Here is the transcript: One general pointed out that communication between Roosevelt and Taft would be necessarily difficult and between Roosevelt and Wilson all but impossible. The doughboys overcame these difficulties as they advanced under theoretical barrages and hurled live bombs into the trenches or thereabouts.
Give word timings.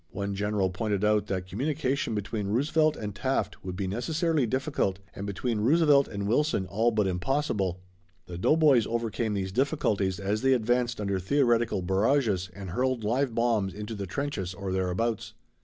One 0.09 0.33
general 0.33 0.71
pointed 0.71 1.05
out 1.05 1.27
that 1.27 1.45
communication 1.45 2.15
between 2.15 2.47
Roosevelt 2.47 2.95
and 2.95 3.13
Taft 3.13 3.63
would 3.63 3.75
be 3.75 3.85
necessarily 3.85 4.47
difficult 4.47 4.97
and 5.15 5.27
between 5.27 5.59
Roosevelt 5.59 6.07
and 6.07 6.27
Wilson 6.27 6.65
all 6.65 6.89
but 6.89 7.05
impossible. 7.05 7.79
The 8.25 8.39
doughboys 8.39 8.87
overcame 8.87 9.35
these 9.35 9.51
difficulties 9.51 10.19
as 10.19 10.41
they 10.41 10.53
advanced 10.53 10.99
under 10.99 11.19
theoretical 11.19 11.83
barrages 11.83 12.49
and 12.55 12.71
hurled 12.71 13.03
live 13.03 13.35
bombs 13.35 13.75
into 13.75 13.93
the 13.93 14.07
trenches 14.07 14.55
or 14.55 14.71
thereabouts. 14.71 15.35